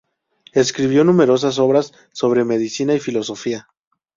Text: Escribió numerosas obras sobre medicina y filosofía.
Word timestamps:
Escribió 0.53 1.03
numerosas 1.03 1.59
obras 1.59 1.93
sobre 2.11 2.43
medicina 2.43 2.95
y 2.95 2.99
filosofía. 2.99 3.67